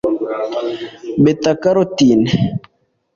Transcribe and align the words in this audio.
Beta-carotine 1.23 2.21